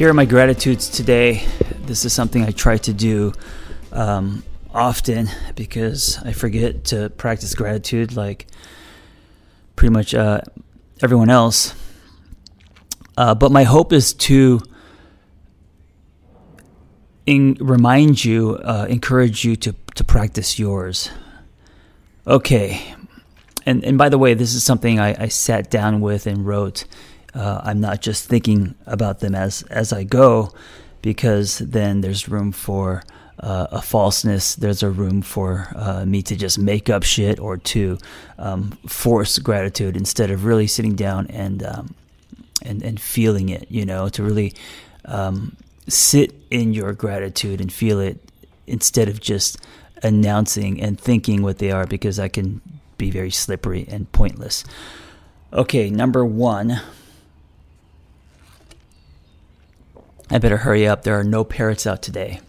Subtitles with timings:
[0.00, 1.44] Here are my gratitudes today.
[1.82, 3.34] This is something I try to do
[3.92, 4.42] um,
[4.72, 8.46] often because I forget to practice gratitude like
[9.76, 10.40] pretty much uh,
[11.02, 11.74] everyone else.
[13.18, 14.62] Uh, but my hope is to
[17.26, 21.10] in, remind you, uh, encourage you to, to practice yours.
[22.26, 22.94] Okay.
[23.66, 26.86] And, and by the way, this is something I, I sat down with and wrote
[27.34, 30.52] uh, I'm not just thinking about them as as I go,
[31.02, 33.02] because then there's room for
[33.38, 34.54] uh, a falseness.
[34.54, 37.98] There's a room for uh, me to just make up shit or to
[38.38, 41.94] um, force gratitude instead of really sitting down and um,
[42.62, 43.66] and and feeling it.
[43.70, 44.54] You know, to really
[45.04, 45.56] um,
[45.88, 48.18] sit in your gratitude and feel it
[48.66, 49.58] instead of just
[50.02, 52.60] announcing and thinking what they are, because that can
[52.98, 54.64] be very slippery and pointless.
[55.52, 56.80] Okay, number one.
[60.30, 61.02] I better hurry up.
[61.02, 62.40] There are no parrots out today.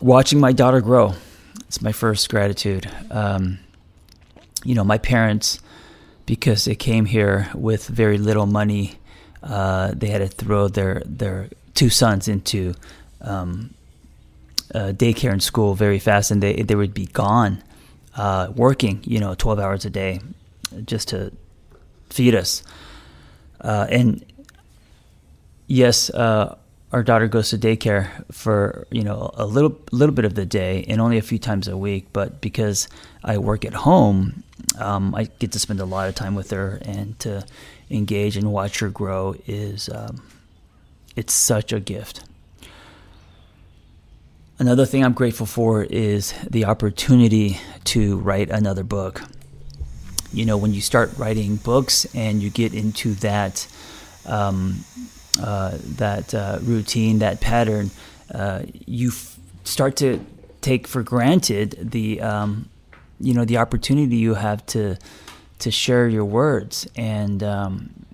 [0.00, 1.14] Watching my daughter grow.
[1.68, 2.90] It's my first gratitude.
[3.12, 3.60] Um,
[4.64, 5.60] you know, my parents,
[6.26, 8.98] because they came here with very little money,
[9.42, 12.74] uh, they had to throw their, their two sons into
[13.20, 13.72] um,
[14.74, 17.62] uh, daycare and school very fast, and they, they would be gone
[18.16, 20.20] uh, working, you know, 12 hours a day
[20.84, 21.30] just to
[22.10, 22.64] feed us.
[23.60, 24.24] Uh, and
[25.66, 26.56] yes, uh,
[26.92, 30.84] our daughter goes to daycare for you know a little little bit of the day
[30.88, 32.06] and only a few times a week.
[32.12, 32.88] But because
[33.24, 34.44] I work at home,
[34.78, 37.44] um, I get to spend a lot of time with her and to
[37.90, 40.22] engage and watch her grow is um,
[41.16, 42.22] it's such a gift.
[44.58, 49.22] Another thing I'm grateful for is the opportunity to write another book.
[50.32, 53.66] You know, when you start writing books and you get into that
[54.26, 54.84] um,
[55.42, 57.90] uh, that uh, routine, that pattern,
[58.32, 60.24] uh, you f- start to
[60.60, 62.68] take for granted the um,
[63.20, 64.96] you know the opportunity you have to
[65.58, 66.86] to share your words.
[66.96, 68.06] And um,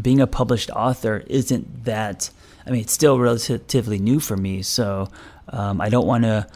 [0.00, 2.30] being a published author isn't that
[2.66, 4.62] I mean it's still relatively new for me.
[4.62, 5.08] So
[5.48, 6.46] um, I don't want to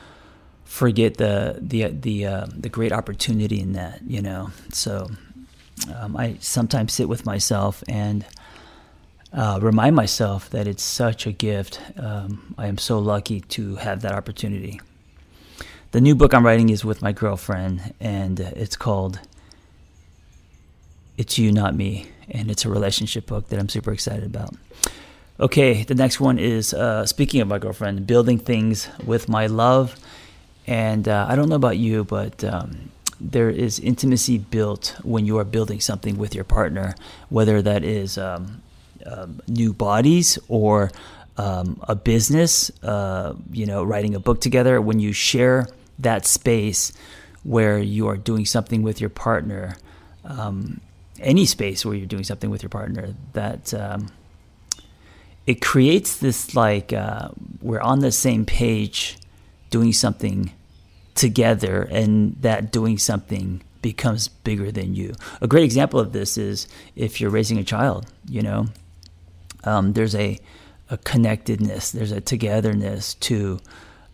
[0.64, 4.50] forget the the the uh, the great opportunity in that you know?
[4.72, 5.10] So
[5.94, 8.24] um, I sometimes sit with myself and
[9.32, 11.80] uh, remind myself that it's such a gift.
[11.96, 14.80] Um, I am so lucky to have that opportunity.
[15.92, 19.20] The new book I'm writing is with my girlfriend, and it's called
[21.16, 22.06] It's You, Not Me.
[22.28, 24.54] And it's a relationship book that I'm super excited about.
[25.38, 29.96] Okay, the next one is uh, speaking of my girlfriend, building things with my love.
[30.66, 32.90] And uh, I don't know about you, but um,
[33.20, 36.94] there is intimacy built when you are building something with your partner,
[37.28, 38.62] whether that is um,
[39.06, 40.90] um, new bodies or
[41.36, 45.68] um, a business, uh, you know, writing a book together, when you share
[45.98, 46.92] that space
[47.42, 49.76] where you are doing something with your partner,
[50.24, 50.80] um,
[51.20, 54.08] any space where you're doing something with your partner, that um,
[55.46, 57.28] it creates this like uh,
[57.62, 59.16] we're on the same page
[59.70, 60.52] doing something
[61.14, 65.14] together, and that doing something becomes bigger than you.
[65.40, 66.66] A great example of this is
[66.96, 68.66] if you're raising a child, you know,
[69.66, 70.38] um, there's a,
[70.90, 73.60] a connectedness, there's a togetherness to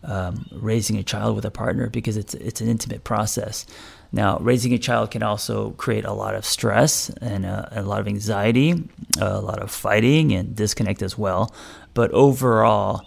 [0.03, 3.65] um, raising a child with a partner because it's it's an intimate process.
[4.11, 7.99] Now, raising a child can also create a lot of stress and uh, a lot
[7.99, 8.87] of anxiety,
[9.19, 11.53] a lot of fighting and disconnect as well.
[11.95, 13.01] But overall,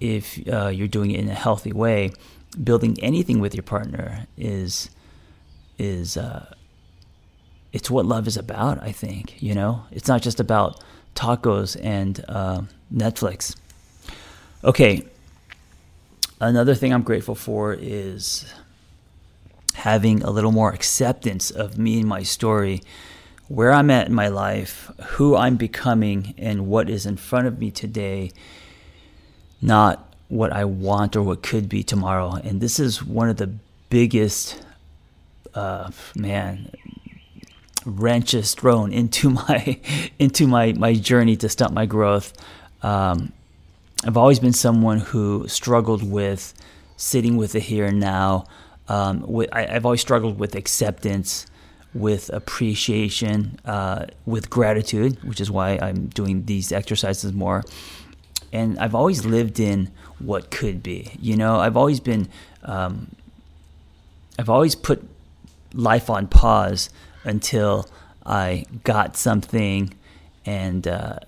[0.00, 2.10] if uh, you're doing it in a healthy way,
[2.64, 4.90] building anything with your partner is
[5.78, 6.52] is uh,
[7.72, 8.82] it's what love is about.
[8.82, 10.82] I think you know it's not just about
[11.20, 12.62] tacos and uh,
[12.92, 13.54] Netflix.
[14.64, 15.04] Okay,
[16.40, 18.50] another thing I'm grateful for is
[19.74, 22.80] having a little more acceptance of me and my story,
[23.48, 27.58] where I'm at in my life, who I'm becoming, and what is in front of
[27.58, 28.30] me today,
[29.60, 32.32] not what I want or what could be tomorrow.
[32.32, 33.52] And this is one of the
[33.90, 34.62] biggest,
[35.54, 36.70] uh, man,
[37.84, 39.78] wrenches thrown into my
[40.18, 42.32] into my my journey to stop my growth.
[42.82, 43.32] Um,
[44.04, 46.54] I've always been someone who struggled with
[46.96, 48.44] sitting with the here and now.
[48.88, 51.46] Um, with, I, have always struggled with acceptance,
[51.94, 57.62] with appreciation, uh, with gratitude, which is why I'm doing these exercises more.
[58.52, 61.12] And I've always lived in what could be.
[61.20, 62.28] You know, I've always been,
[62.64, 63.08] um,
[64.38, 65.08] I've always put
[65.72, 66.90] life on pause
[67.24, 67.88] until
[68.24, 69.94] I got something
[70.46, 71.18] and uh,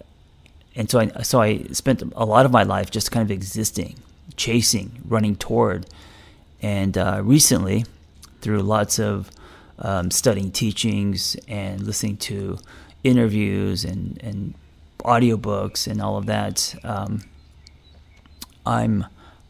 [0.75, 3.97] and so I so I spent a lot of my life just kind of existing,
[4.37, 5.87] chasing, running toward,
[6.63, 7.85] and uh, recently,
[8.41, 9.31] through lots of
[9.79, 12.59] um, studying teachings and listening to
[13.05, 14.55] interviews and and
[15.01, 17.23] audiobooks and all of that, um,
[18.65, 19.07] I'm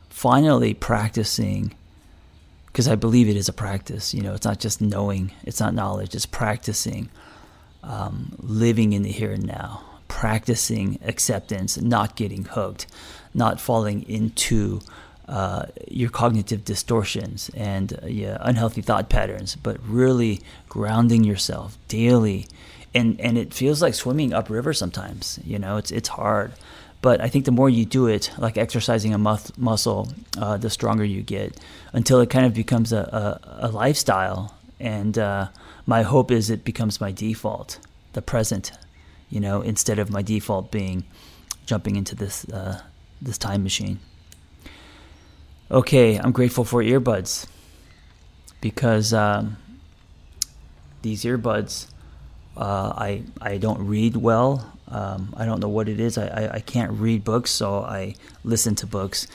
[0.09, 1.75] finally practicing
[2.73, 4.15] because I believe it is a practice.
[4.15, 7.11] You know, it's not just knowing, it's not knowledge, it's practicing
[7.83, 12.87] um, living in the here and now practicing acceptance, not getting hooked,
[13.33, 14.79] not falling into
[15.27, 22.47] uh, your cognitive distortions and uh, yeah, unhealthy thought patterns, but really grounding yourself daily.
[22.95, 25.41] And and it feels like swimming upriver sometimes.
[25.45, 26.53] You know, it's it's hard,
[27.03, 30.09] but I think the more you do it, like exercising a mus- muscle,
[30.39, 31.61] uh, the stronger you get,
[31.93, 34.57] until it kind of becomes a, a, a lifestyle.
[34.81, 35.49] And uh,
[35.85, 37.79] my hope is it becomes my default,
[38.15, 38.73] the present
[39.33, 41.05] you know, instead of my default being
[41.65, 42.83] jumping into this uh,
[43.23, 43.99] this time machine.
[45.71, 47.47] Okay, I'm grateful for earbuds
[48.61, 49.57] because um,
[51.01, 51.87] these earbuds,
[52.59, 54.71] uh, I I don't read well.
[54.93, 56.19] Um, I don't know what it is.
[56.19, 59.27] I, I, I, can't read books, so I listen to books,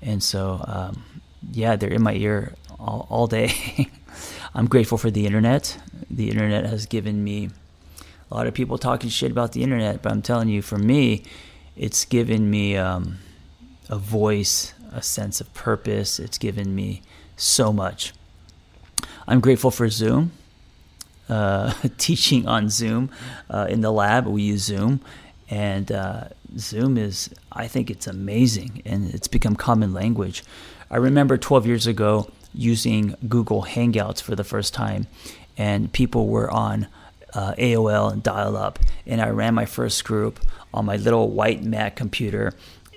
[0.00, 1.04] and so um,
[1.52, 3.52] yeah, they're in my ear all, all day.
[4.54, 5.78] I'm grateful for the internet.
[6.10, 7.50] The internet has given me
[8.30, 11.24] a lot of people talking shit about the internet, but I'm telling you, for me,
[11.76, 13.18] it's given me um,
[13.90, 16.18] a voice, a sense of purpose.
[16.18, 17.02] It's given me
[17.36, 18.14] so much.
[19.28, 20.32] I'm grateful for Zoom.
[21.32, 23.08] Uh, teaching on Zoom
[23.48, 25.00] uh, in the lab, we use Zoom,
[25.48, 26.24] and uh,
[26.58, 30.44] Zoom is, I think it's amazing, and it's become common language.
[30.90, 35.06] I remember 12 years ago using Google Hangouts for the first time,
[35.56, 36.86] and people were on
[37.32, 38.78] uh, AOL and dial up.
[39.06, 40.38] And I ran my first group
[40.74, 42.52] on my little white Mac computer.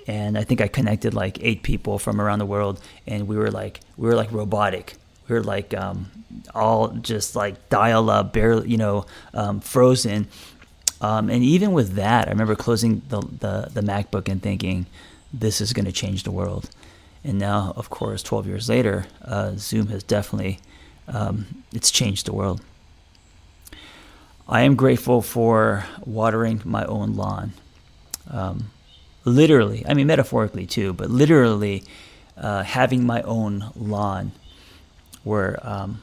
[0.06, 2.82] And I think I connected like eight people from around the world.
[3.06, 4.94] And we were like, we were like robotic.
[5.28, 6.10] We were like um,
[6.54, 10.28] all just like dial up, barely, you know, um, frozen.
[11.00, 14.86] Um, and even with that, I remember closing the, the, the MacBook and thinking,
[15.32, 16.70] this is going to change the world.
[17.22, 20.60] And now, of course, 12 years later, uh, Zoom has definitely,
[21.08, 22.60] um, it's changed the world.
[24.48, 27.52] I am grateful for watering my own lawn.
[28.30, 28.70] Um,
[29.24, 31.82] literally, I mean, metaphorically too, but literally
[32.36, 34.32] uh, having my own lawn
[35.26, 36.00] where um,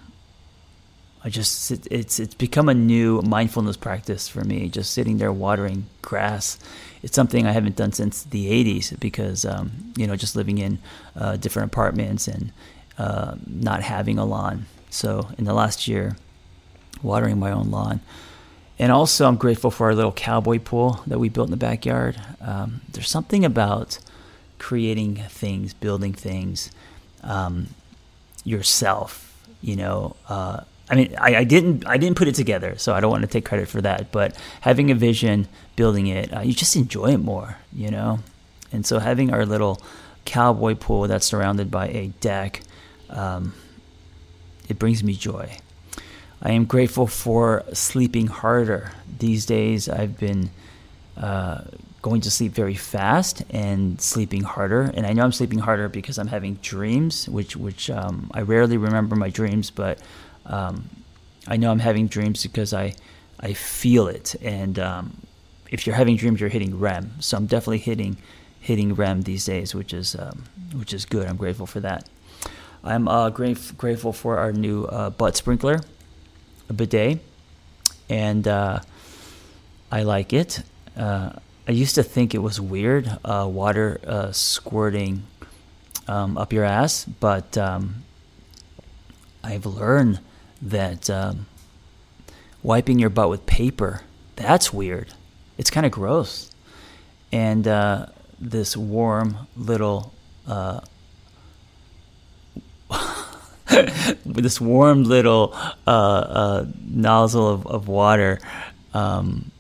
[1.24, 5.86] I just, it's, it's become a new mindfulness practice for me, just sitting there watering
[6.02, 6.60] grass.
[7.02, 10.78] It's something I haven't done since the 80s because, um, you know, just living in
[11.16, 12.52] uh, different apartments and
[12.98, 14.66] uh, not having a lawn.
[14.90, 16.18] So in the last year,
[17.02, 18.02] watering my own lawn.
[18.78, 22.20] And also, I'm grateful for our little cowboy pool that we built in the backyard.
[22.42, 24.00] Um, there's something about
[24.60, 26.72] creating things, building things,
[27.24, 27.68] um,
[28.44, 29.30] yourself.
[29.62, 33.00] You know, uh, I mean, I, I, didn't I didn't put it together, so I
[33.00, 34.12] don't want to take credit for that.
[34.12, 37.58] But having a vision, building it, uh, you just enjoy it more.
[37.72, 38.20] You know,
[38.72, 39.82] and so having our little
[40.26, 42.62] cowboy pool that's surrounded by a deck,
[43.10, 43.54] um,
[44.68, 45.58] it brings me joy.
[46.42, 48.92] I am grateful for sleeping harder.
[49.20, 50.50] These days, I've been
[51.16, 51.62] uh,
[52.04, 54.92] going to sleep very fast and sleeping harder.
[54.94, 58.78] And I know I'm sleeping harder because I'm having dreams, which which um, I rarely
[58.78, 59.98] remember my dreams, but
[60.46, 60.90] um,
[61.48, 62.94] I know I'm having dreams because I
[63.40, 64.36] I feel it.
[64.42, 65.18] And um,
[65.72, 67.14] if you're having dreams, you're hitting REM.
[67.20, 68.18] So I'm definitely hitting
[68.60, 70.44] hitting REM these days, which is um,
[70.76, 71.26] which is good.
[71.28, 72.08] I'm grateful for that.
[72.84, 75.80] I'm uh, grateful grateful for our new uh, butt sprinkler
[76.68, 77.20] bidet,
[78.10, 78.80] and uh,
[79.90, 80.64] I like it.
[80.98, 81.32] Uh,
[81.68, 85.24] I used to think it was weird, uh, water uh, squirting
[86.10, 88.04] um, up your ass, but um,
[89.44, 90.20] I've learned
[90.62, 91.46] that um,
[92.62, 94.02] wiping your butt with paper,
[94.36, 95.14] that's weird.
[95.58, 96.52] It's kind of gross.
[97.32, 98.08] And uh,
[98.40, 100.14] this warm little
[100.46, 100.82] uh,
[104.26, 105.54] this warm little
[105.88, 108.40] uh, uh, nozzle of, of water
[108.94, 109.52] um,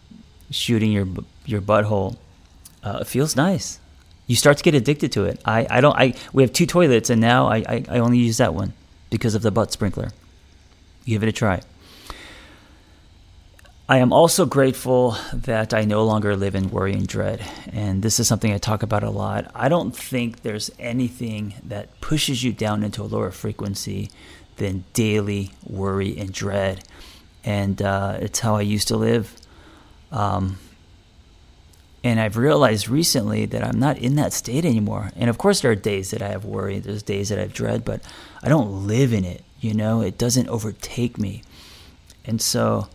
[0.51, 1.07] shooting your
[1.45, 2.17] your butthole
[2.83, 3.79] uh, feels nice.
[4.27, 5.41] You start to get addicted to it.
[5.45, 8.38] I, I don't I we have two toilets and now I, I, I only use
[8.38, 8.73] that one
[9.09, 10.12] because of the butt sprinkler.
[11.05, 11.62] Give it a try.
[13.88, 17.45] I am also grateful that I no longer live in worry and dread.
[17.71, 19.51] And this is something I talk about a lot.
[19.53, 24.09] I don't think there's anything that pushes you down into a lower frequency
[24.55, 26.85] than daily worry and dread.
[27.43, 29.35] And uh, it's how I used to live.
[30.13, 30.59] Um,
[32.03, 35.12] and I've realized recently that I'm not in that state anymore.
[35.15, 37.53] And of course, there are days that I have worry, there's days that I have
[37.53, 38.01] dread, but
[38.41, 39.43] I don't live in it.
[39.60, 41.43] You know, it doesn't overtake me.
[42.25, 42.89] And so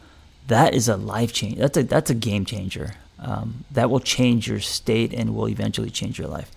[0.48, 1.56] that is a life change.
[1.56, 2.94] That's a that's a game changer.
[3.18, 6.50] Um, that will change your state and will eventually change your life.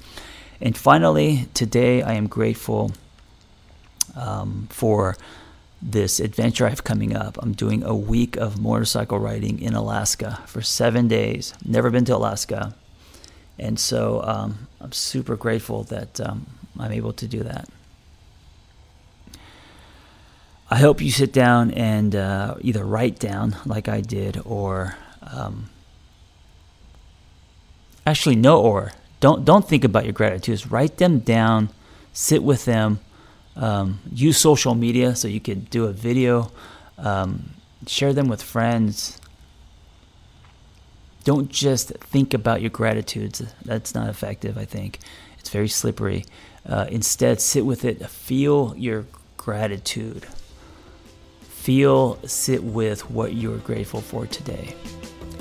[0.59, 2.91] And finally, today I am grateful
[4.15, 5.17] um, for
[5.81, 7.37] this adventure I have coming up.
[7.41, 11.53] I'm doing a week of motorcycle riding in Alaska for seven days.
[11.65, 12.75] Never been to Alaska,
[13.57, 16.45] and so um, I'm super grateful that um,
[16.79, 17.67] I'm able to do that.
[20.69, 25.69] I hope you sit down and uh, either write down, like I did, or um,
[28.05, 30.67] actually no, or don't don't think about your gratitudes.
[30.67, 31.69] Write them down,
[32.13, 32.99] sit with them.
[33.55, 36.51] Um, use social media so you could do a video,
[36.97, 37.51] um,
[37.85, 39.19] share them with friends.
[41.23, 43.43] Don't just think about your gratitudes.
[43.63, 44.57] That's not effective.
[44.57, 44.99] I think
[45.37, 46.25] it's very slippery.
[46.65, 48.07] Uh, instead, sit with it.
[48.09, 49.05] Feel your
[49.37, 50.25] gratitude
[51.61, 54.73] feel, sit with what you're grateful for today,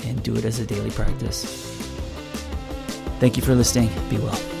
[0.05, 1.43] and do it as a daily practice.
[3.19, 3.89] Thank you for listening.
[4.07, 4.60] Be well.